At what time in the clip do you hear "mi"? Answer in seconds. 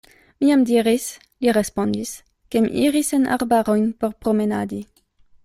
0.43-0.47, 2.65-2.73